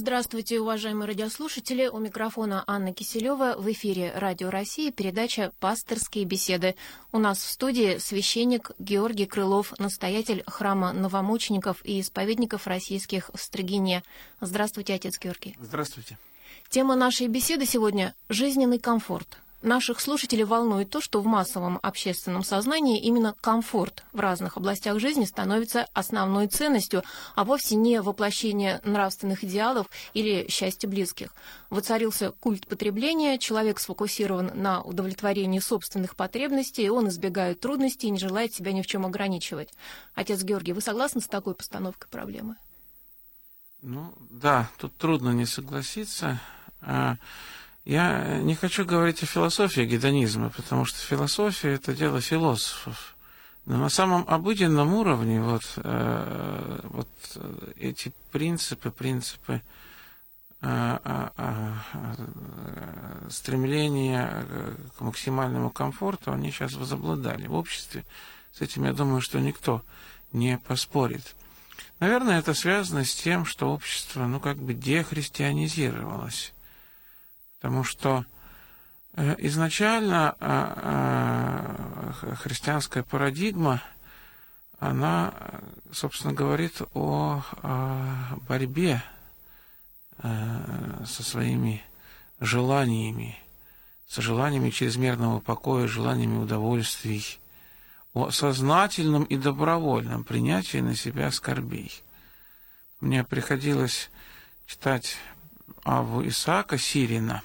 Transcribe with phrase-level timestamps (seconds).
[0.00, 1.88] Здравствуйте, уважаемые радиослушатели.
[1.88, 3.56] У микрофона Анна Киселева.
[3.58, 6.76] В эфире Радио России передача «Пасторские беседы».
[7.10, 14.04] У нас в студии священник Георгий Крылов, настоятель храма новомучеников и исповедников российских в Строгине.
[14.40, 15.56] Здравствуйте, отец Георгий.
[15.58, 16.16] Здравствуйте.
[16.68, 23.00] Тема нашей беседы сегодня– жизненный комфорт– Наших слушателей волнует то, что в массовом общественном сознании
[23.00, 27.02] именно комфорт в разных областях жизни становится основной ценностью,
[27.34, 31.34] а вовсе не воплощение нравственных идеалов или счастья близких.
[31.70, 38.54] Воцарился культ потребления, человек сфокусирован на удовлетворении собственных потребностей, он избегает трудностей и не желает
[38.54, 39.70] себя ни в чем ограничивать.
[40.14, 42.54] Отец Георгий, вы согласны с такой постановкой проблемы?
[43.82, 46.40] Ну, да, тут трудно не согласиться.
[47.88, 53.16] Я не хочу говорить о философии гедонизма, потому что философия– это дело философов.
[53.64, 57.08] Но на самом обыденном уровне вот, э, вот
[57.76, 59.62] эти принципы, принципы
[60.60, 64.44] э, э, э, стремления
[64.98, 68.04] к максимальному комфорту, они сейчас возобладали в обществе.
[68.52, 69.82] С этим, я думаю, что никто
[70.32, 71.34] не поспорит.
[72.00, 76.52] Наверное, это связано с тем, что общество, ну, как бы дехристианизировалось.
[77.60, 78.24] Потому что
[79.14, 83.82] э, изначально а, а, христианская парадигма,
[84.78, 85.34] она,
[85.90, 87.42] собственно, говорит о
[88.48, 89.02] борьбе
[90.18, 91.82] э, со своими
[92.38, 93.36] желаниями,
[94.06, 97.40] со желаниями чрезмерного покоя, желаниями удовольствий,
[98.14, 102.02] о сознательном и добровольном принятии на себя скорбей.
[103.00, 104.10] Мне приходилось
[104.66, 105.16] читать
[105.84, 107.42] Аву Исаака Сирина.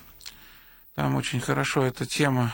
[0.95, 2.53] Там очень хорошо эта тема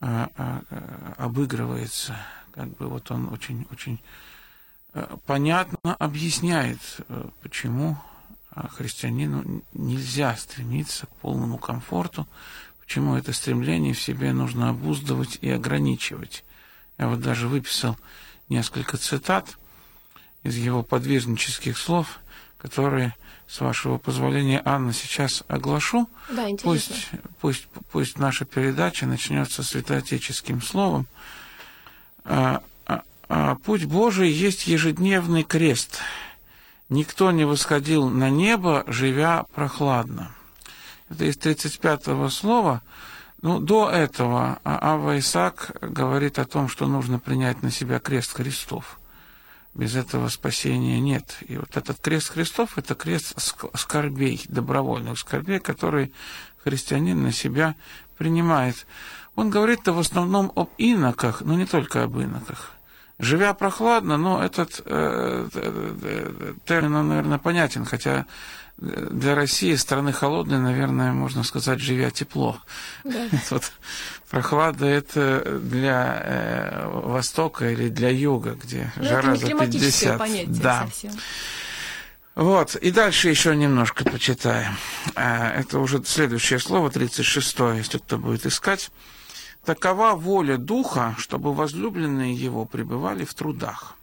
[0.00, 2.16] а, а, а, обыгрывается.
[2.52, 4.00] Как бы вот он очень-очень
[5.24, 6.78] понятно объясняет,
[7.40, 7.96] почему
[8.76, 12.28] христианину нельзя стремиться к полному комфорту,
[12.78, 16.44] почему это стремление в себе нужно обуздывать и ограничивать.
[16.98, 17.96] Я вот даже выписал
[18.50, 19.56] несколько цитат
[20.42, 22.20] из его подвижнических слов,
[22.58, 23.14] которые
[23.52, 26.08] с вашего позволения, Анна, сейчас оглашу.
[26.30, 26.70] Да, интересно.
[26.72, 31.06] Пусть, пусть, пусть наша передача начнется святоотеческим словом.
[32.24, 35.98] А, а, а, Путь Божий есть ежедневный крест.
[36.88, 40.30] Никто не восходил на небо, живя прохладно.
[41.10, 42.80] Это из 35-го слова.
[43.42, 48.98] Ну, до этого Ава Исаак говорит о том, что нужно принять на себя крест Христов.
[49.74, 51.38] Без этого спасения нет.
[51.48, 53.34] И вот этот крест Христов– это крест
[53.74, 56.12] скорбей, добровольных скорбей, который
[56.62, 57.74] христианин на себя
[58.18, 58.86] принимает.
[59.34, 62.72] Он говорит-то в основном об иноках, но не только об иноках.
[63.18, 68.26] Живя прохладно, но этот э, э, э термин, он, наверное, понятен, хотя
[68.78, 72.58] для России, страны холодной, наверное, можно сказать, живя тепло.
[73.04, 73.28] Да.
[73.50, 73.72] Вот,
[74.30, 80.18] прохлада это для э, Востока или для Юга, где Но жара это не за 50.
[80.18, 80.86] Понятие да.
[80.86, 81.12] Совсем.
[82.34, 84.76] Вот, и дальше еще немножко почитаем.
[85.14, 88.90] А, это уже следующее слово, 36 если кто будет искать.
[89.64, 93.96] Такова воля Духа, чтобы возлюбленные Его пребывали в трудах.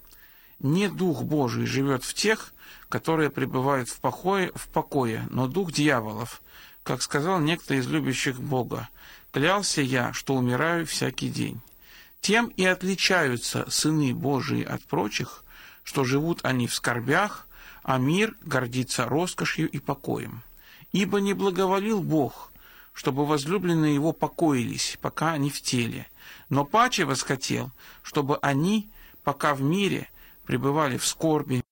[0.59, 2.53] Не Дух Божий живет в тех,
[2.89, 6.41] которые пребывают в покое, в покое, но дух дьяволов,
[6.83, 8.89] как сказал некто из любящих Бога,
[9.31, 11.61] клялся я, что умираю всякий день.
[12.19, 15.45] Тем и отличаются сыны Божии от прочих,
[15.83, 17.47] что живут они в скорбях,
[17.83, 20.41] а мир гордится роскошью и покоем.
[20.91, 22.51] Ибо не благоволил Бог,
[22.93, 26.07] чтобы возлюбленные его покоились, пока они в теле,
[26.49, 27.71] но паче восхотел,
[28.01, 28.89] чтобы они,
[29.23, 30.09] пока в мире,
[30.45, 31.63] пребывали в скорби,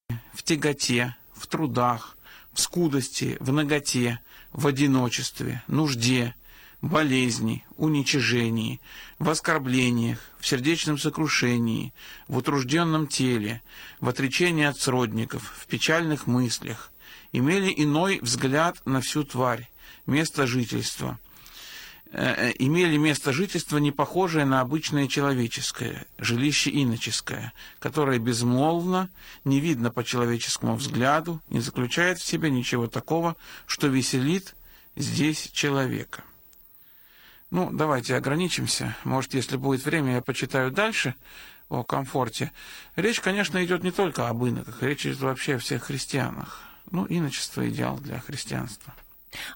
[0.48, 2.18] тяготе, в трудах,
[2.54, 4.20] в скудости, в наготе,
[4.54, 6.36] в одиночестве, нужде,
[6.82, 8.80] болезни, уничижении,
[9.20, 11.94] в оскорблениях, в сердечном сокрушении,
[12.30, 13.62] в утружденном теле,
[14.00, 16.92] в отречении от сродников, в печальных мыслях,
[17.34, 19.70] имели иной взгляд на всю тварь,
[20.06, 21.20] место жительства,
[22.12, 29.10] имели место жительства, не похожее на обычное человеческое, жилище иноческое, которое безмолвно,
[29.44, 34.56] не видно по человеческому взгляду, не заключает в себе ничего такого, что веселит
[34.96, 36.24] здесь человека.
[37.50, 38.96] Ну, давайте ограничимся.
[39.04, 41.16] Может, если будет время, я почитаю дальше
[41.70, 42.52] о комфорте.
[42.96, 46.62] Речь, конечно, идет не только об иноках, речь идет вообще о всех христианах.
[46.92, 48.94] Ну, иночество– идеал для христианства.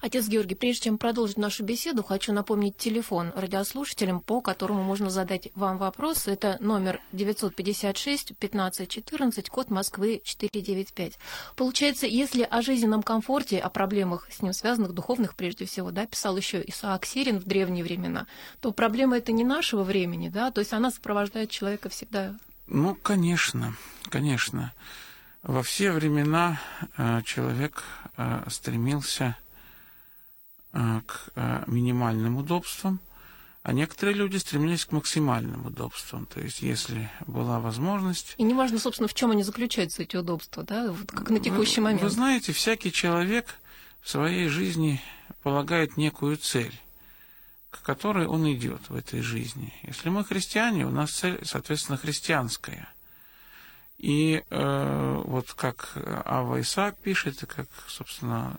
[0.02, 5.50] Отец Георгий, прежде чем продолжить нашу беседу, хочу напомнить телефон радиослушателям, по которому можно задать
[5.56, 6.28] вам вопрос.
[6.28, 11.18] Это номер 956 15 14, код Москвы 495.
[11.56, 16.38] Получается, если о жизненном комфорте, о проблемах с ним связанных, духовных прежде всего, да, писал
[16.38, 18.28] еще Исаак Сирин в древние времена,
[18.60, 22.36] то проблема это не нашего времени, да, то есть она сопровождает человека всегда.
[22.68, 23.76] Ну, конечно,
[24.10, 24.74] конечно.
[25.44, 26.62] Во все времена
[26.98, 27.84] э, человек
[28.16, 29.36] э, стремился
[30.72, 33.00] к э, минимальным удобствам,
[33.64, 36.26] а некоторые люди стремились к максимальным удобствам.
[36.26, 38.36] То есть, если была возможность...
[38.38, 41.86] И неважно, собственно, в чем они заключаются, эти удобства, да, вот как на текущий вы,
[41.86, 42.04] момент.
[42.04, 43.56] Вы знаете, всякий человек
[44.02, 45.02] в своей жизни
[45.44, 46.74] полагает некую цель,
[47.70, 49.74] к которой он идет в этой жизни.
[49.84, 52.92] Если мы христиане, у нас цель, соответственно, христианская–
[54.02, 55.92] и э, вот как
[56.26, 58.56] Ава Исаак пишет, и как, собственно,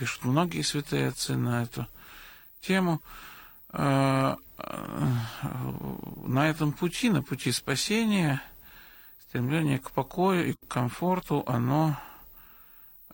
[0.00, 1.86] пишут многие святые отцы на эту
[2.60, 3.00] тему,
[3.72, 4.34] э,
[6.26, 8.42] на этом пути, на пути спасения,
[9.28, 11.96] стремление к покою и к комфорту, оно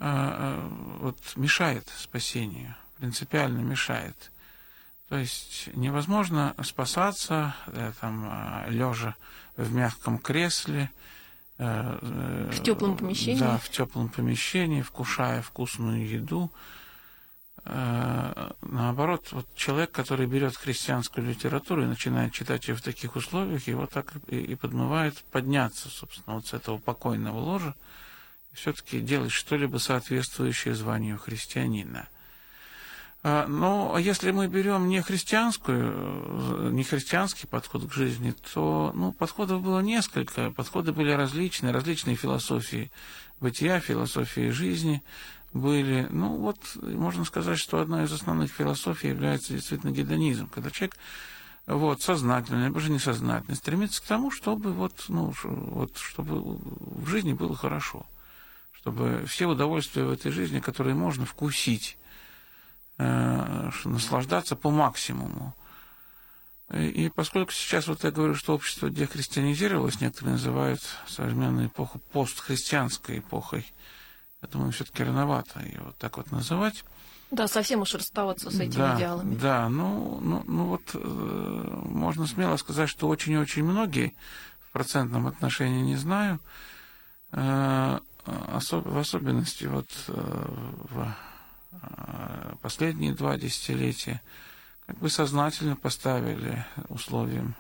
[0.01, 0.71] э,
[1.01, 4.33] вот, мешает спасению, принципиально мешает.
[5.09, 9.15] То есть невозможно спасаться, э, там, э, лежа
[9.57, 10.91] в мягком кресле.
[11.59, 13.39] Э, в теплом помещении?
[13.39, 16.51] Да, в теплом помещении, вкушая вкусную еду.
[17.65, 23.87] Наоборот, вот человек, который берет христианскую литературу и начинает читать ее в таких условиях, его
[23.87, 27.75] так и подмывает подняться, собственно, вот с этого покойного ложа
[28.53, 32.07] и все-таки делать что-либо соответствующее званию христианина–
[33.27, 39.63] Но а если мы берем не христианскую, не христианский подход к жизни, то ну, подходов
[39.63, 40.53] было несколько.
[40.53, 42.93] Подходы были различные, различные философии
[43.41, 45.03] бытия, философии жизни
[45.53, 46.07] были.
[46.09, 50.97] Ну вот, можно сказать, что одной из основных философий является действительно гедонизм, когда человек
[51.67, 57.33] вот, сознательно, либо же несознательно, стремится к тому, чтобы, вот, ну, вот, чтобы в жизни
[57.33, 58.07] было хорошо,
[58.73, 62.06] чтобы все удовольствия в этой жизни, которые можно вкусить, Э,
[62.99, 65.55] наслаждаться по максимуму.
[66.75, 73.73] И поскольку сейчас вот я говорю, что общество дехристианизировалось, некоторые называют современную эпоху постхристианской эпохой,
[74.43, 76.85] я думаю, все-таки рановато ее вот так вот называть.
[77.31, 79.35] Да, совсем уж расставаться с этими да, идеалами.
[79.37, 84.15] Да, ну, ну, ну вот э, можно смело сказать, что очень и очень многие
[84.61, 86.41] в процентном отношении не знаю,
[87.31, 90.13] э, особ, в особенности вот э,
[90.91, 91.36] в Э,
[92.63, 94.21] последние два десятилетия
[94.87, 97.55] как бы сознательно поставили условием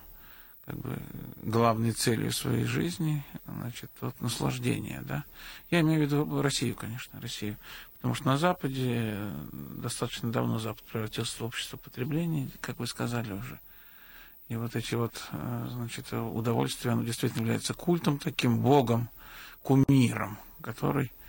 [0.65, 0.99] как бы
[1.43, 5.25] главной целью своей жизни, значит, вот наслаждение, да.
[5.71, 7.57] Я имею в виду Россию, конечно, Россию.
[7.95, 13.61] Потому что на Западе достаточно давно Запад превратился в общество потребления, как вы сказали уже.
[14.49, 19.09] И вот эти вот, э, значит, удовольствия, оно действительно является культом, таким богом,
[19.63, 21.26] кумиром, который Э,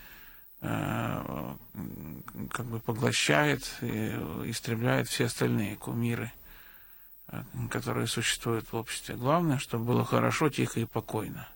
[0.59, 4.09] как бы поглощает и
[4.45, 6.31] истребляет все остальные кумиры,
[7.27, 9.15] э, которые существуют в обществе.
[9.15, 11.48] Главное, чтобы было хорошо, тихо и покойно.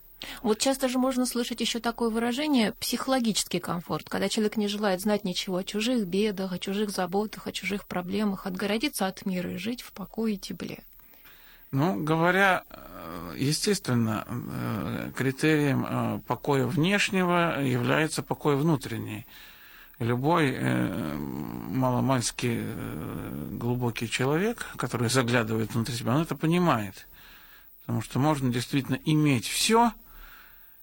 [0.44, 5.24] Вот часто же можно слышать еще такое выражение психологический комфорт, когда человек не желает знать
[5.24, 9.82] ничего о чужих бедах, о чужих заботах, о чужих проблемах, отгородиться от мира и жить
[9.82, 10.84] в покое и тепле.
[11.72, 12.91] Ну, говоря, э,
[13.36, 19.26] естественно, э, критерием э, покоя внешнего является покой внутренний.
[20.00, 20.58] Любой
[21.70, 22.64] маломальский
[23.52, 27.08] глубокий человек, который заглядывает внутрь себя, он это понимает.
[27.82, 29.92] Потому что можно действительно иметь все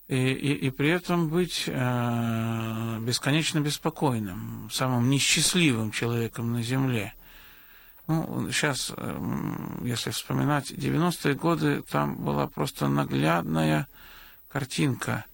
[0.07, 7.12] и, и, и при этом быть бесконечно беспокойным, самым несчастливым человеком на Земле.
[8.09, 13.87] Ну, сейчас, эм, если вспоминать 90-е годы, там была просто наглядная
[14.49, 15.27] картинка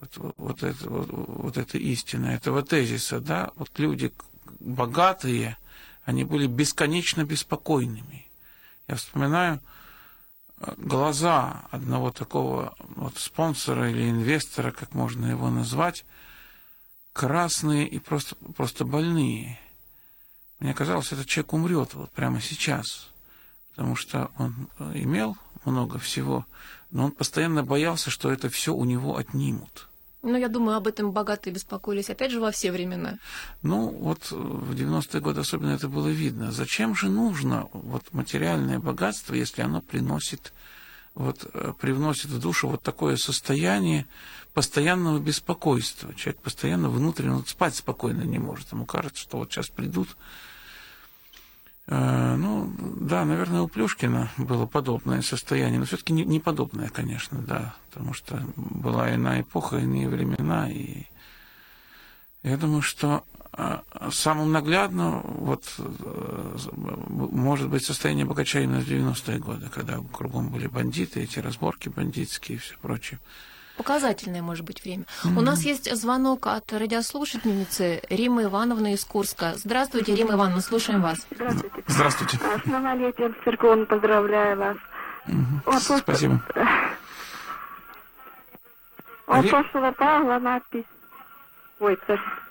[0.00, 4.12] вот, вот, это, вот, вот этой истины, этого тезиса, да, вот люди
[4.58, 5.56] богатые,
[6.04, 8.26] они были бесконечно беспокойными.
[8.88, 9.60] Я вспоминаю
[10.58, 16.04] э, глаза одного такого вот спонсора или инвестора, как можно его назвать,
[17.12, 19.60] красные и просто, просто больные.
[20.58, 23.10] Мне казалось, этот человек умрет вот прямо сейчас,
[23.70, 26.46] потому что он э, имел много всего,
[26.90, 29.88] но он постоянно боялся, что это все у него отнимут.
[30.22, 33.18] Ну, я думаю, об этом богатые беспокоились, опять же, во все времена.
[33.62, 36.50] Ну, вот в 90-е годы особенно это было видно.
[36.50, 40.52] Зачем же нужно вот материальное богатство, если оно приносит
[41.16, 44.06] вот э, привносит в душу вот такое состояние
[44.52, 46.14] постоянного беспокойства.
[46.14, 48.70] Человек постоянно внутренне вот спать спокойно не может.
[48.70, 50.16] Ему кажется, что вот сейчас придут.
[51.86, 57.38] Э, ну, да, наверное, у Плюшкина было подобное состояние, но все-таки не, не подобное, конечно,
[57.38, 61.04] да, потому что была иная эпоха, иные времена, и
[62.42, 63.24] я думаю, что
[64.12, 66.56] самым наглядно вот, э,
[67.08, 72.56] может быть состояние Богача именно в 90-е годы, когда кругом были бандиты, эти разборки бандитские
[72.56, 73.18] и все прочее.
[73.76, 75.04] Показательное, может быть, время.
[75.04, 75.38] Mm-hmm.
[75.38, 79.52] У нас есть звонок от радиослушательницы Римы Ивановны из Курска.
[79.56, 81.26] Здравствуйте, Рима Ивановна, слушаем вас.
[81.30, 81.84] Здравствуйте.
[81.86, 82.38] Здравствуйте.
[82.42, 84.76] А, с новолетием церковным поздравляю вас.
[85.26, 85.64] Mm-hmm.
[85.66, 86.00] Вопрос...
[86.00, 86.42] Спасибо.
[89.26, 90.84] У апостола Павла надпись...
[91.80, 91.98] Ой,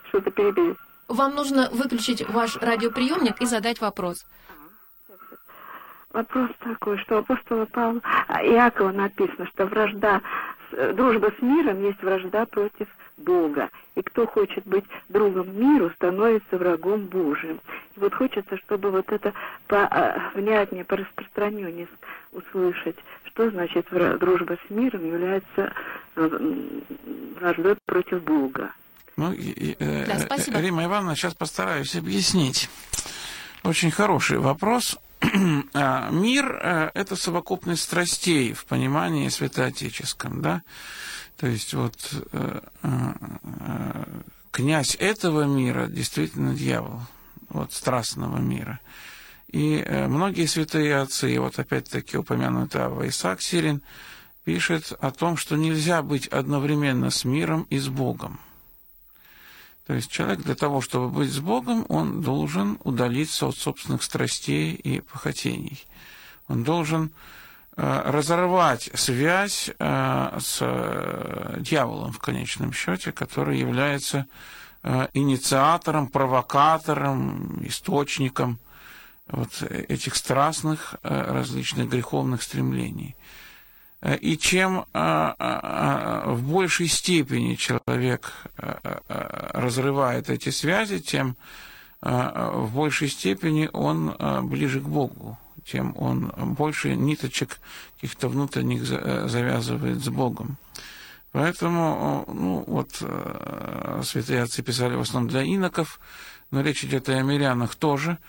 [0.09, 0.75] что-то перебили.
[1.07, 4.25] Вам нужно выключить ваш радиоприемник и задать вопрос.
[6.11, 10.21] Вопрос такой, что апостола Павла Иакова написано, что вражда,
[10.71, 13.69] дружба с миром есть вражда против Бога.
[13.95, 17.59] И кто хочет быть другом миру, становится врагом Божиим.
[17.95, 19.33] И вот хочется, чтобы вот это
[19.67, 21.87] по внятнее, по распространению
[22.31, 23.87] услышать, что значит
[24.19, 25.73] дружба с миром является
[26.15, 28.71] враждой против Бога.
[29.17, 30.59] Ну, э, да, спасибо.
[30.59, 32.69] Рима Ивановна, сейчас постараюсь объяснить.
[33.63, 34.97] Очень хороший вопрос.
[35.73, 40.61] А, мир э,– это совокупность страстей в понимании святоотеческом, да?
[41.37, 41.95] То есть вот
[42.31, 42.59] э,
[44.51, 47.01] князь этого мира действительно дьявол,
[47.49, 48.79] вот страстного мира.
[49.51, 53.81] И многие святые отцы, вот опять-таки упомянутый Ава Исаак Сирин,
[54.43, 58.39] пишет о том, что нельзя быть одновременно с миром и с Богом.
[59.85, 64.73] То есть человек для того, чтобы быть с Богом, он должен удалиться от собственных страстей
[64.73, 65.85] и похотений.
[66.47, 67.11] Он должен
[67.77, 74.27] э, разорвать связь э, с э, дьяволом в конечном счете, который является
[75.15, 78.59] инициатором, провокатором, источником
[79.25, 83.15] вот этих страстных различных греховных стремлений.
[84.21, 91.35] И чем а, а, а, в большей степени человек разрывает эти связи, тем
[92.01, 97.59] в большей степени он ближе к Богу, тем он больше ниточек
[97.95, 100.57] каких-то внутренних завязывает с Богом.
[101.31, 102.91] Поэтому, ну, вот,
[104.05, 105.99] святые отцы писали в основном для иноков,
[106.51, 108.19] но речь идет и о мирянах тоже,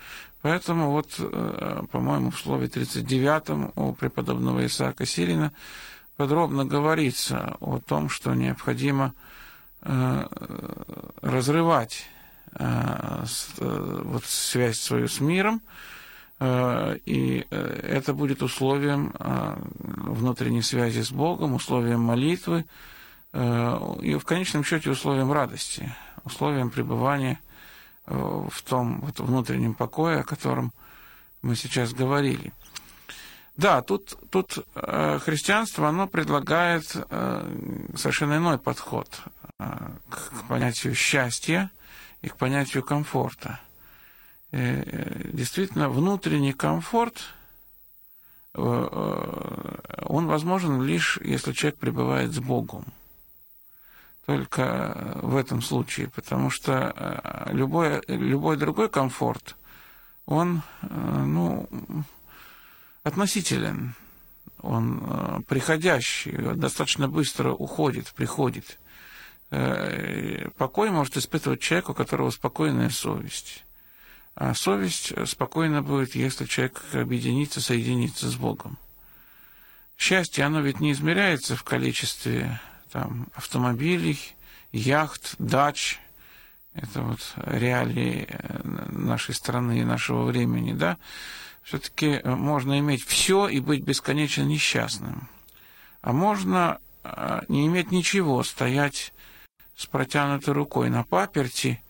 [0.47, 5.51] Поэтому вот, э, по-моему, в слове 39 у преподобного Исаака Сирина
[6.15, 9.13] подробно говорится о том, что необходимо
[9.81, 10.25] э,
[11.21, 12.05] разрывать
[12.53, 13.25] э,
[13.57, 15.61] вот связь свою с миром,
[16.39, 22.63] и это будет условием внутренней связи с Богом, условием молитвы,
[23.33, 27.39] и в конечном счете условием радости, условием пребывания
[28.07, 30.71] в том вот внутреннем покое, о котором
[31.41, 32.53] мы сейчас говорили.
[33.57, 39.09] Да, тут, тут э, христианство, оно предлагает э, совершенно иной подход
[39.57, 39.65] э,
[40.09, 41.71] к, понятию счастья
[42.21, 43.59] и к понятию комфорта.
[44.51, 47.33] Э, э действительно, внутренний комфорт,
[48.53, 52.85] э, э, он возможен лишь, если человек пребывает с Богом
[54.27, 59.55] только в этом случае, потому что э, любой, любой другой комфорт,
[60.25, 61.69] он, э, ну,
[63.03, 63.95] относителен,
[64.59, 68.77] он э, приходящий, достаточно быстро уходит, приходит.
[70.57, 73.63] Покой может испытывать человек, у которого спокойная совесть.
[74.35, 78.77] А совесть спокойно будет, если человек объединится, соединится с Богом.
[79.97, 82.59] Счастье, оно ведь не измеряется в количестве
[82.97, 84.19] там, автомобилей,
[84.71, 85.99] яхт, дач.
[86.73, 90.97] Это вот реалии э, нашей страны и нашего времени, да.
[91.61, 95.29] Все-таки э, можно иметь все и быть бесконечно несчастным.
[96.01, 99.13] А можно э, не иметь ничего, стоять
[99.75, 101.83] с протянутой рукой на паперти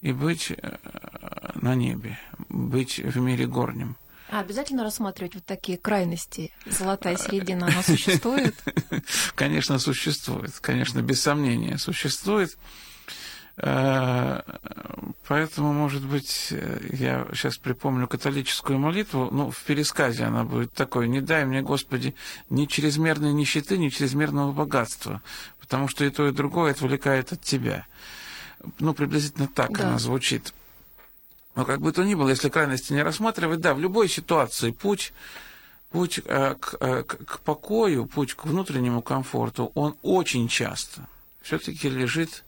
[0.00, 0.56] и быть
[1.56, 3.96] на небе, быть в мире горнем.
[4.30, 6.52] А обязательно рассматривать вот такие крайности?
[6.66, 8.54] Золотая середина, она существует?
[9.34, 10.52] Конечно, существует.
[10.60, 12.56] Конечно, без сомнения, существует.
[13.56, 14.42] Э,
[15.26, 16.52] поэтому, может быть,
[16.92, 22.14] я сейчас припомню католическую молитву, ну, в пересказе она будет такой, «Не дай мне, Господи,
[22.50, 25.22] ни чрезмерной нищеты, ни чрезмерного богатства,
[25.58, 27.86] потому что и то, и другое отвлекает от Тебя».
[28.78, 29.88] Ну, приблизительно так да.
[29.88, 30.52] она звучит.
[31.58, 35.12] Но как бы то ни было, если крайности не рассматривать, да, в любой ситуации путь
[35.90, 41.08] путь к, к, к покою, путь к внутреннему комфорту, он очень часто
[41.42, 42.44] все-таки лежит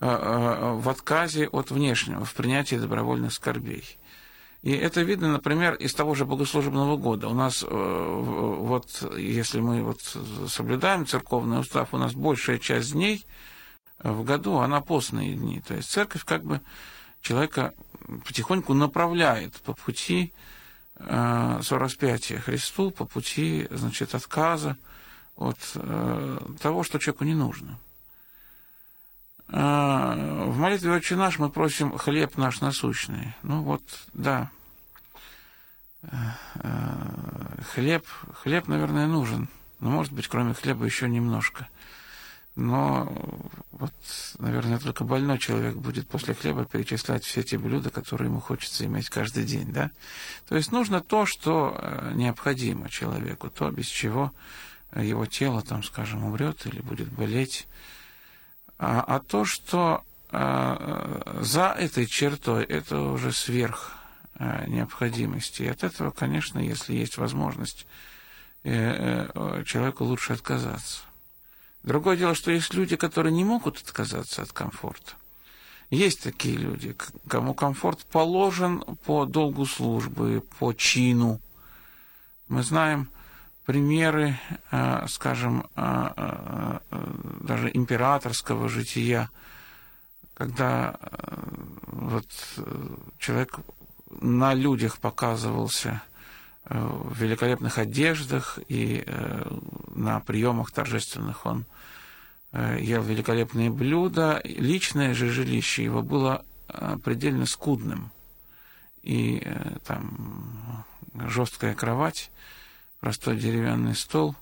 [0.00, 3.84] в отказе от внешнего, в принятии добровольных скорбей.
[4.62, 7.28] И это видно, например, из того же богослужебного года.
[7.28, 10.00] У нас, вот, если мы вот
[10.48, 13.24] соблюдаем церковный устав, у нас большая часть дней
[14.00, 15.60] в году, она постные дни.
[15.60, 16.60] То есть церковь как бы
[17.20, 17.72] человека
[18.24, 20.32] потихоньку направляет по пути
[20.96, 24.76] э, сораспятия Христу, по пути, значит, отказа
[25.36, 27.78] от э, того, что человеку не нужно.
[29.48, 33.34] Э, в молитве «Отче наш» мы просим «хлеб наш насущный».
[33.42, 33.82] Ну вот,
[34.12, 34.50] да,
[37.72, 38.06] хлеб,
[38.42, 39.48] хлеб, наверное, нужен.
[39.80, 41.68] Но, может быть, кроме хлеба еще немножко–
[42.56, 43.12] но
[43.72, 43.92] вот,
[44.38, 49.10] наверное, только больной человек будет после хлеба перечислять все те блюда, которые ему хочется иметь
[49.10, 49.90] каждый день, да?
[50.48, 54.32] То есть нужно то, что э, необходимо человеку, то, без чего
[54.94, 57.66] его тело, там, скажем, умрет или будет болеть.
[58.78, 63.92] А, а то, что а, за этой чертой, это уже сверх
[64.66, 65.62] необходимости.
[65.62, 67.86] И от этого, конечно, если есть возможность,
[68.64, 71.02] человеку лучше отказаться.
[71.84, 75.12] Другое дело, что есть люди, которые не могут отказаться от комфорта.
[75.90, 76.96] Есть такие люди,
[77.28, 81.40] кому комфорт положен по долгу службы, по чину.
[82.48, 83.10] Мы знаем
[83.66, 84.38] примеры,
[84.70, 86.78] э, скажем, э, э,
[87.42, 89.30] даже императорского жития,
[90.32, 90.98] когда
[91.86, 92.26] вот
[93.18, 93.58] человек
[94.20, 96.02] на людях показывался
[96.66, 99.04] в великолепных одеждах, и
[99.94, 101.66] на приемах торжественных он
[102.54, 104.40] Э, ел великолепные блюда.
[104.44, 108.12] Личное же жилище его было э, предельно скудным.
[109.02, 112.30] И э, там жесткая кровать,
[113.00, 114.34] простой деревянный стол.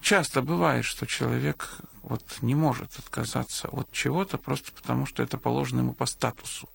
[0.00, 5.80] Часто бывает, что человек вот не может отказаться от чего-то просто потому, что это положено
[5.80, 6.70] ему по статусу.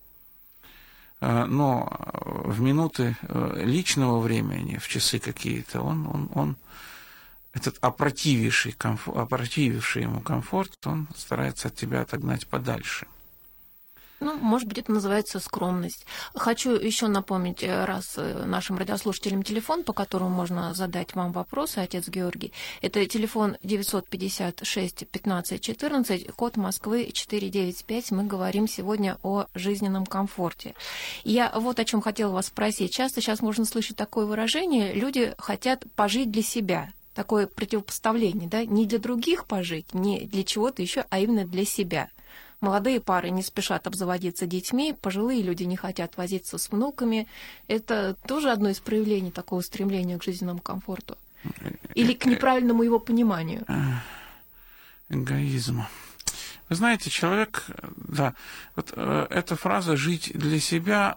[1.20, 1.86] Но
[2.44, 3.16] в минуты
[3.56, 6.56] личного времени, в часы какие-то, он, он, он
[7.52, 13.06] этот опротививший, комфорт, опротививший ему комфорт, он старается от тебя отогнать подальше.
[14.20, 16.04] Ну, может быть, это называется скромность.
[16.34, 21.78] Хочу еще напомнить э, раз э, нашим радиослушателям телефон, по которому можно задать вам вопросы,
[21.78, 22.52] отец Георгий.
[22.82, 28.10] Это телефон 956 15 14, код Москвы 495.
[28.10, 30.74] Мы говорим сегодня о жизненном комфорте.
[31.24, 32.92] Я вот о чем хотела вас спросить.
[32.92, 38.86] Часто сейчас можно слышать такое выражение, люди хотят пожить для себя такое противопоставление, да, не
[38.86, 42.08] для других пожить, не для чего-то еще, а именно для себя.
[42.60, 47.26] Молодые пары не спешат обзаводиться детьми, пожилые люди не хотят возиться с внуками.
[47.68, 51.16] Это тоже одно из проявлений такого стремления к жизненному комфорту.
[51.94, 53.64] Или к неправильному его пониманию.
[55.08, 55.84] Эгоизм.
[56.68, 58.34] Вы знаете, человек, да,
[58.76, 61.16] вот э, эта фраза «жить для себя»,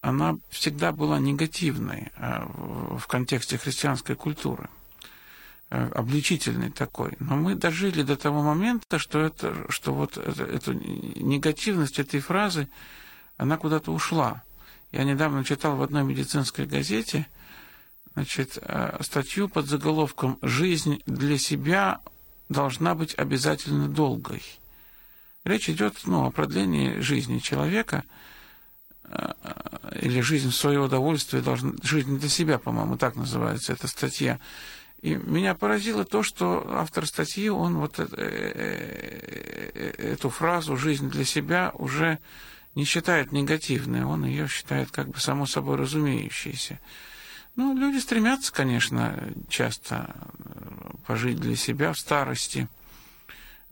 [0.00, 2.44] она всегда была негативной э,
[2.96, 4.68] в контексте христианской культуры.
[5.70, 7.12] Э, обличительный такой.
[7.18, 12.70] Но мы дожили до того момента, что, это, что вот это, эту негативность этой фразы,
[13.36, 14.42] она куда-то ушла.
[14.92, 17.26] Я недавно читал в одной медицинской газете
[18.14, 22.00] значит, э, статью под заголовком «Жизнь для себя
[22.48, 24.42] должна быть обязательно долгой».
[25.44, 28.04] Речь идет ну, о продлении жизни человека,
[29.04, 29.32] э,
[30.00, 34.40] или жизнь в свое удовольствие, должна, жизнь для себя, по-моему, так называется эта статья.
[35.00, 41.08] И меня поразило то, что автор статьи, он вот э, э, э, эту фразу «жизнь
[41.08, 42.18] для себя» уже
[42.74, 46.80] не считает негативной, он ее считает как бы само собой разумеющейся.
[47.54, 50.14] Ну, люди стремятся, конечно, часто
[51.06, 52.68] пожить для себя в старости.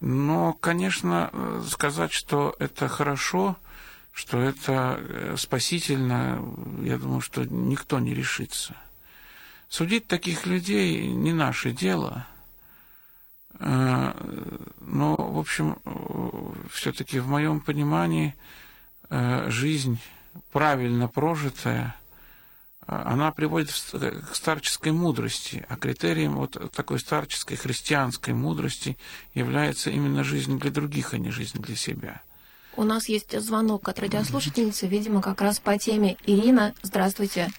[0.00, 1.30] Но, конечно,
[1.68, 3.56] сказать, что это хорошо,
[4.12, 6.42] что это спасительно,
[6.82, 8.74] я думаю, что никто не решится.
[9.76, 12.26] Судить таких людей не наше дело.
[13.58, 14.14] Э,
[14.80, 15.76] но, в общем,
[16.72, 18.34] все-таки в моем понимании
[19.10, 19.98] э, жизнь
[20.50, 21.94] правильно прожитая,
[22.86, 28.96] она приводит к старческой мудрости, а критерием вот такой старческой христианской мудрости
[29.34, 32.22] является именно жизнь для других, а не жизнь для себя.
[32.78, 36.16] У нас есть звонок от радиослушательницы, видимо, как раз по теме.
[36.24, 37.52] Ирина, здравствуйте.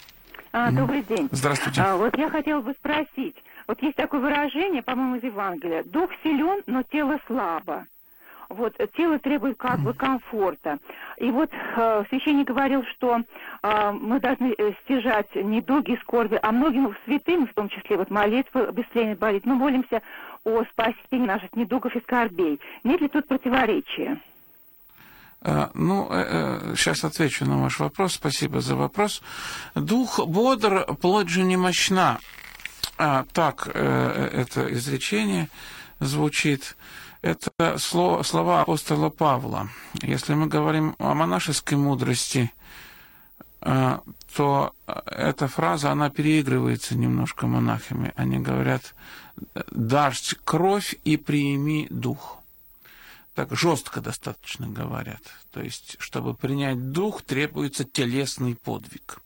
[0.59, 1.29] А, добрый день.
[1.31, 1.81] Здравствуйте.
[1.81, 3.35] А, вот я хотела бы спросить.
[3.67, 5.83] Вот есть такое выражение, по-моему, из Евангелия.
[5.83, 7.85] Дух силен, но тело слабо.
[8.49, 10.79] вот тело требует как бы комфорта.
[11.17, 13.21] И вот э, священник говорил, что
[13.61, 18.71] э, мы должны э, стяжать недуги, скорби, а многим святым, в том числе вот молитва
[18.71, 20.01] бесследно болит, мы молимся
[20.43, 22.59] о спасении наших недугов и скорбей.
[22.83, 24.19] Нет ли тут противоречия?
[25.41, 26.07] Э, ну,
[26.75, 28.13] сейчас э, отвечу на ваш вопрос.
[28.13, 29.21] Спасибо за вопрос.
[29.75, 32.19] Дух бодр, плоть же не мощна.
[32.97, 35.49] А, так это изречение
[35.99, 36.75] звучит.
[37.21, 39.69] Это слова апостола Павла.
[40.01, 42.51] Если мы говорим о монашеской мудрости,
[43.59, 48.13] то эта фраза, она переигрывается немножко монахами.
[48.15, 48.95] Они говорят,
[49.71, 52.37] дашь кровь и приими дух
[53.37, 55.21] так жестко достаточно говорят.
[55.51, 59.19] То есть, чтобы принять дух, требуется телесный подвиг.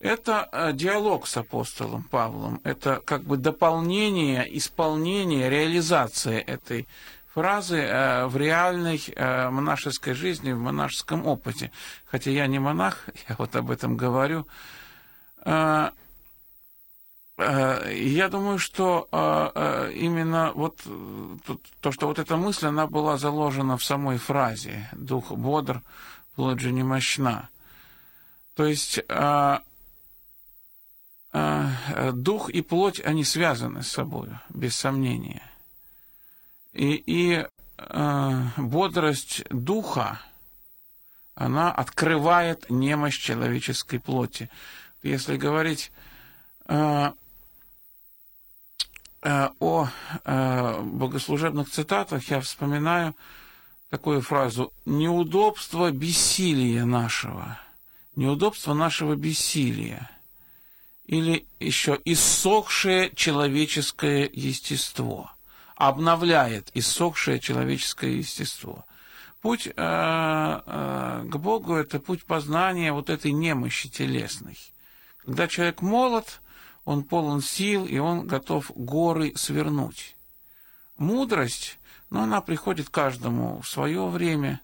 [0.00, 6.88] Это э, диалог с апостолом Павлом, это как бы дополнение, исполнение, реализация этой
[7.34, 11.70] фразы э, в реальной э, монашеской жизни, в монашеском опыте.
[12.06, 14.46] Хотя я не монах, я вот об этом говорю.
[17.38, 20.80] Э, я думаю, что э, э, именно вот
[21.80, 25.82] то, что вот эта мысль, она была заложена в самой фразе «дух бодр,
[26.34, 27.48] плоть же не мощна».
[28.54, 29.00] То есть
[32.14, 35.42] дух и плоть, они связаны с собой, без сомнения.
[36.72, 37.46] И, и
[38.56, 40.22] бодрость духа,
[41.34, 44.48] она открывает немощь человеческой плоти.
[45.02, 45.92] Если говорить
[49.26, 49.88] о
[50.24, 53.16] э, богослужебных цитатах я вспоминаю
[53.90, 57.58] такую фразу «неудобство бессилия нашего»,
[58.14, 60.10] «неудобство нашего бессилия»
[61.06, 65.32] или еще «иссохшее человеческое естество»,
[65.74, 68.84] обновляет иссохшее человеческое естество.
[69.42, 74.58] Путь э, э, к Богу– это путь познания вот этой немощи телесной.
[75.24, 76.40] Когда человек молод–
[76.86, 80.16] он полон сил, и он готов горы свернуть.
[80.96, 81.78] Мудрость,
[82.10, 84.60] но она приходит каждому в свое время.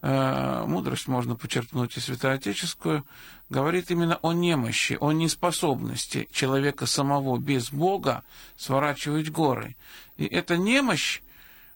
[0.00, 3.04] Э, мудрость можно почерпнуть и святоотеческую,
[3.50, 8.22] говорит именно о немощи, о неспособности человека самого без Бога
[8.56, 9.76] сворачивать горы.
[10.16, 11.22] И эта немощь,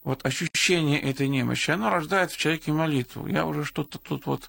[0.04, 3.26] вот ощущение этой немощи, оно рождает в человеке молитву.
[3.26, 4.48] Я уже что-то тут вот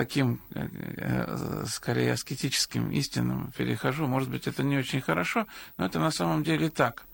[0.00, 4.06] таким, э, э, скорее, аскетическим истинам перехожу.
[4.06, 7.04] Может быть, это не очень хорошо, но это на самом деле так.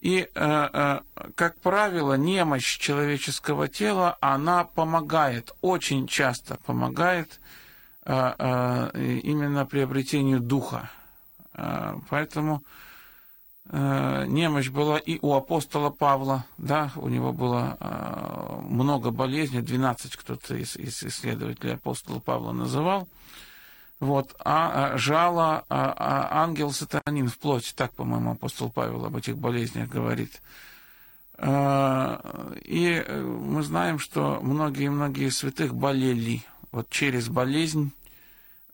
[0.00, 1.00] И, э,
[1.36, 7.40] как правило, немощь человеческого тела, она помогает, очень часто помогает
[8.04, 10.90] именно приобретению духа.
[12.08, 12.87] Поэтому Э,
[13.70, 20.54] немощь была и у апостола Павла, да, у него было э, много болезней, 12 кто-то
[20.54, 23.08] из, из исследователей апостола Павла называл.
[24.00, 29.16] Вот, а, а жало а, а, ангел сатанин в плоти, так, по-моему, апостол Павел об
[29.16, 30.40] этих болезнях говорит.
[31.36, 32.18] Э,
[32.62, 37.92] и мы знаем, что многие-многие святых болели вот через болезнь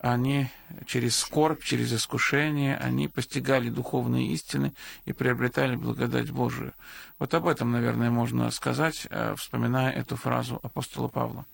[0.05, 0.49] они
[0.87, 4.73] через скорбь, через искушение, они постигали духовные истины
[5.07, 6.73] и приобретали благодать Божию.
[7.19, 11.47] Вот об этом, наверное, можно сказать, э, вспоминая эту фразу апостола Павла.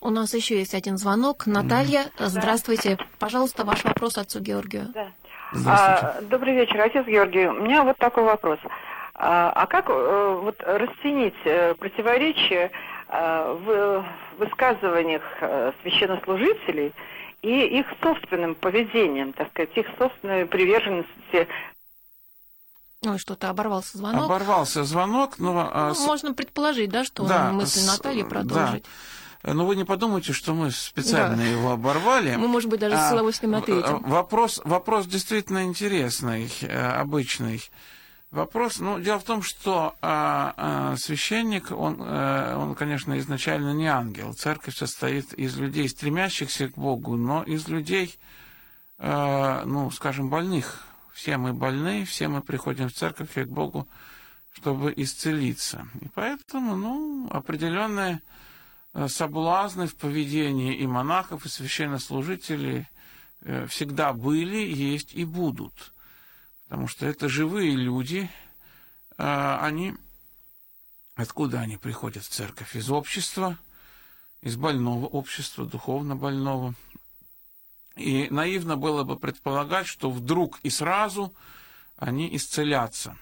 [0.00, 1.46] У нас еще есть один звонок.
[1.46, 2.96] Наталья, mm здравствуйте.
[3.18, 4.86] Пожалуйста, ваш вопрос отцу Георгию.
[4.94, 5.08] Да.
[5.66, 7.46] А, добрый вечер, отец Георгий.
[7.46, 8.60] У меня вот такой вопрос.
[9.14, 12.70] А, а как э, вот расценить э, противоречие
[13.08, 14.04] в
[14.38, 15.22] высказываниях
[15.82, 16.92] священнослужителей–
[17.42, 21.48] и их собственным поведением, так сказать, их собственной приверженности
[23.04, 24.24] Ой, что-то оборвался звонок.
[24.24, 25.70] Оборвался звонок, но...
[25.72, 28.84] А ну, Можно предположить, да, что да, мысль Натальи продолжить.
[28.84, 29.52] Да.
[29.52, 31.44] Но вы не подумайте, что мы специально да.
[31.44, 32.34] его оборвали.
[32.34, 34.02] Мы, может быть, даже а, с удовольствием ответим.
[34.02, 37.62] Вопрос, вопрос действительно интересный, э, обычный.
[38.32, 43.86] Вопрос, ну, дело в том, что а, а, священник, он, а, он, конечно, изначально не
[43.86, 44.34] ангел.
[44.34, 48.18] Церковь состоит из людей, стремящихся к Богу, но из людей,
[48.98, 50.82] а, ну, скажем, больных.
[51.12, 53.86] Все мы больны, все мы приходим в церковь и к Богу,
[54.52, 55.86] чтобы исцелиться.
[56.00, 58.20] И поэтому, ну, определенные
[58.92, 62.86] э, соблазны в поведении и монахов, и священнослужителей
[63.68, 65.92] всегда были, есть и будут–
[66.68, 68.30] Потому что это живые люди,
[69.16, 69.94] а, они...
[71.14, 72.76] Откуда они приходят в церковь?
[72.76, 73.56] Из общества,
[74.42, 76.74] из больного общества, духовно больного.
[77.94, 81.32] И наивно было бы предполагать, что вдруг и сразу
[81.96, 83.16] они исцелятся.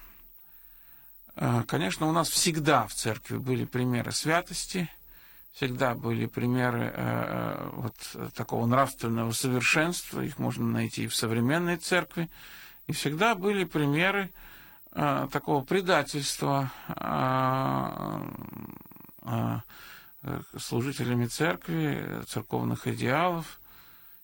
[1.35, 4.89] Э, конечно, у нас всегда в церкви были примеры святости,
[5.53, 7.95] всегда были примеры э, вот
[8.33, 12.29] такого нравственного совершенства, их можно найти и в современной церкви,
[12.87, 14.31] и всегда были примеры
[14.91, 16.71] такого предательства
[20.57, 23.59] служителями церкви, церковных идеалов.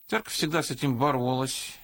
[0.08, 1.78] Церковь всегда с этим боролась,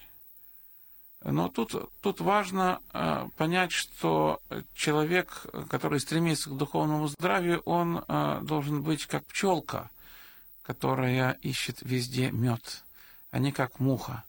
[1.24, 4.42] но тут, тут важно э, понять, что
[4.74, 9.90] человек, который стремится к духовному здравию, он э, должен быть как пчелка,
[10.62, 12.86] которая ищет везде мед,
[13.32, 14.24] а не как муха,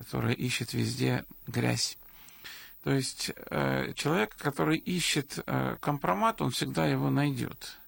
[0.00, 1.98] которая ищет везде грязь.
[2.82, 7.78] То есть э, человек, который ищет э, компромат, он всегда его найдет.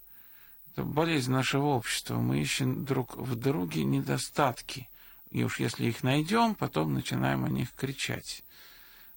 [0.72, 2.16] Это болезнь нашего общества.
[2.16, 4.90] Мы ищем друг в друге недостатки.
[5.30, 8.44] И уж если их найдем, потом начинаем о них кричать.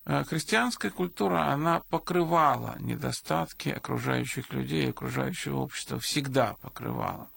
[0.05, 7.27] Э, христианская культура, она покрывала недостатки окружающих людей, окружающего общества, всегда покрывала.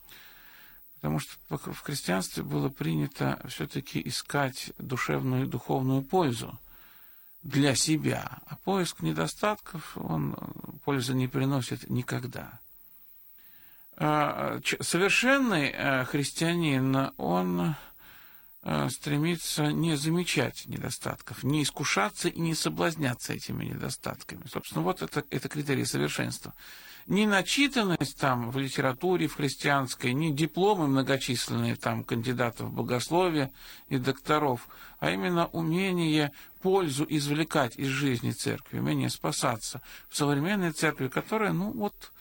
[1.01, 6.59] Потому что в христианстве было принято все-таки искать душевную и духовную пользу
[7.43, 10.37] для себя, а поиск недостатков, он
[10.85, 12.59] пользы не приносит никогда.
[13.97, 17.77] Э, совершенный э, христианин, он
[18.71, 24.43] Э, стремиться не замечать недостатков, не искушаться и не соблазняться этими недостатками.
[24.47, 26.53] Собственно, вот это, это критерий совершенства.
[27.09, 33.51] Не начитанность там в литературе, в христианской, не дипломы многочисленные там кандидатов в богословие
[33.89, 34.69] и докторов,
[35.01, 41.73] а именно умение пользу извлекать из жизни церкви, умение спасаться в современной церкви, которая, ну
[41.73, 42.13] вот,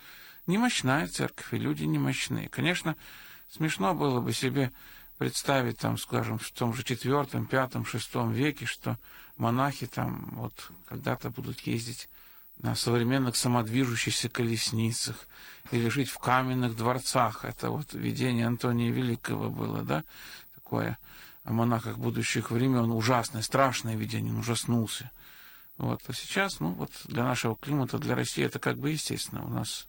[0.47, 2.47] немощная церковь, и люди немощные.
[2.47, 2.95] Конечно,
[3.50, 4.71] смешно было бы себе
[5.17, 8.97] представить, там, скажем, в том же четвертом, пятом, шестом веке, что
[9.36, 12.08] монахи там вот когда-то будут ездить
[12.60, 15.28] на современных самодвижущихся колесницах
[15.72, 17.46] или жить в каменных дворцах.
[17.46, 20.04] Это вот видение Антония Великого было, да,
[20.56, 20.98] такое
[21.43, 25.10] о монахах будущих времен, ужасное, страшное видение, он ужаснулся.
[25.78, 26.02] Вот.
[26.08, 29.46] А сейчас, ну, вот для нашего климата, для России это как бы естественно.
[29.46, 29.88] У нас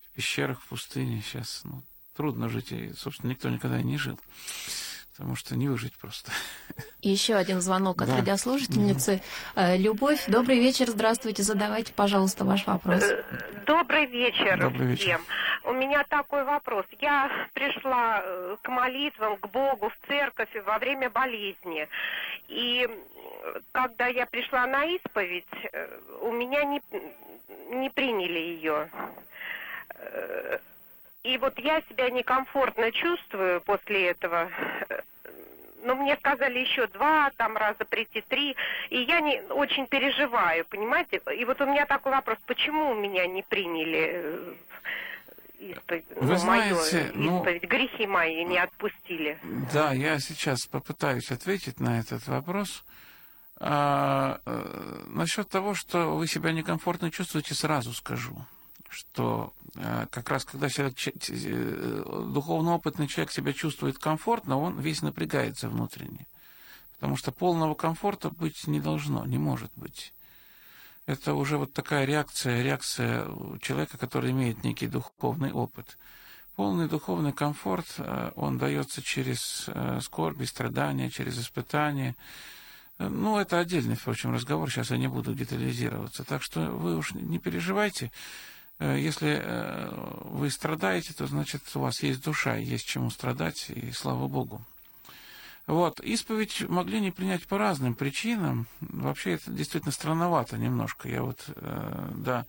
[0.00, 1.82] в пещерах, в пустыне сейчас, ну,
[2.16, 4.18] трудно жить, и, собственно, никто никогда и не жил.
[5.18, 6.30] Потому что не выжить просто.
[7.02, 8.18] еще один звонок от да.
[8.18, 9.20] радиослушательницы.
[9.56, 13.02] mm Любовь, добрый вечер, здравствуйте, задавайте, пожалуйста, ваш вопрос.
[13.02, 13.24] Э,
[13.66, 15.02] добрый вечер добрый вечер.
[15.02, 15.20] всем.
[15.64, 16.86] У меня такой вопрос.
[17.00, 21.88] Я пришла э, к молитвам, к Богу, в церковь во время болезни.
[22.46, 22.88] И
[23.72, 25.46] когда я пришла на исповедь,
[26.20, 26.80] у меня не,
[27.72, 28.88] не приняли ее
[31.28, 34.48] и вот я себя некомфортно чувствую после этого.
[35.84, 38.56] Ну, мне сказали еще два там раза прийти, три.
[38.88, 41.20] И я не очень переживаю, понимаете?
[41.36, 44.54] И вот у меня такой вопрос, почему меня не приняли э,
[45.58, 49.38] исповедь, Вы ну, знаете, мою исповедь, ну, грехи мои не отпустили?
[49.72, 52.84] Да, я сейчас попытаюсь ответить на этот вопрос.
[53.60, 58.46] А, а, насчет того, что вы себя некомфортно чувствуете, сразу скажу
[58.88, 60.96] что э, как раз когда человек,
[61.28, 66.26] э, духовно опытный человек себя чувствует комфортно, он весь напрягается внутренне.
[66.94, 70.12] Потому что полного комфорта быть не должно, не может быть.
[71.06, 73.26] Это уже вот такая реакция, реакция
[73.60, 75.96] человека, который имеет некий духовный опыт.
[76.56, 79.68] Полный духовный комфорт, э, он дается через
[80.00, 82.16] скорби, страдания, через испытания.
[82.98, 86.24] Ну, это отдельный, впрочем, разговор, сейчас я не буду детализироваться.
[86.24, 88.10] Так что вы уж не переживайте.
[88.78, 89.90] Э, если э,
[90.24, 94.62] вы страдаете, то значит у вас есть душа, есть чему страдать, и слава Богу.
[95.66, 98.66] Вот, исповедь могли не принять по разным причинам.
[98.80, 101.08] Вообще это действительно странновато немножко.
[101.08, 102.46] Я вот, э, да,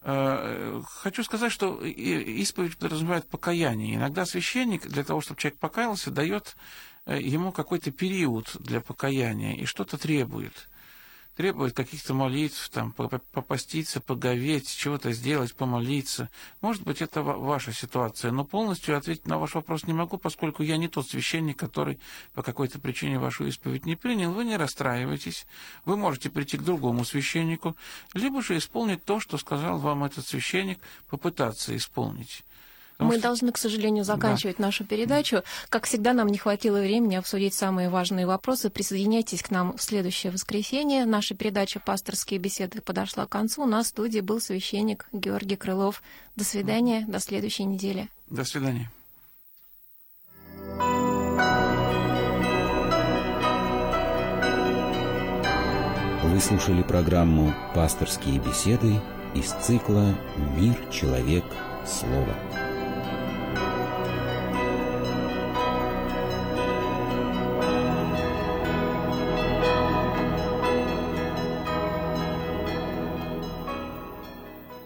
[0.00, 3.96] хочу сказать, что исповедь подразумевает покаяние.
[3.96, 6.56] Иногда священник для того, чтобы человек покаялся, дает
[7.04, 10.68] ему какой-то период для покаяния и что-то требует
[11.38, 16.30] требует каких-то молитв, там, попаститься, поговеть, чего-то сделать, помолиться.
[16.60, 20.76] Может быть, это ваша ситуация, но полностью ответить на ваш вопрос не могу, поскольку я
[20.76, 22.00] не тот священник, который
[22.34, 24.32] по какой-то причине вашу исповедь не принял.
[24.32, 25.46] Вы не расстраивайтесь,
[25.84, 27.76] вы можете прийти к другому священнику,
[28.14, 32.42] либо же исполнить то, что сказал вам этот священник, попытаться исполнить.
[32.98, 33.22] Мы что...
[33.22, 34.64] должны, к сожалению, заканчивать да.
[34.64, 35.42] нашу передачу.
[35.68, 38.70] Как всегда, нам не хватило времени обсудить самые важные вопросы.
[38.70, 41.04] Присоединяйтесь к нам в следующее воскресенье.
[41.04, 43.66] Наша передача «Пасторские беседы» подошла к концу.
[43.66, 46.02] На студии был священник Георгий Крылов.
[46.34, 48.08] До свидания, до следующей недели.
[48.30, 48.90] До свидания.
[56.24, 59.00] Вы слушали программу «Пасторские беседы»
[59.34, 60.14] из цикла
[60.56, 61.44] «Мир, человек,
[61.86, 62.67] слово».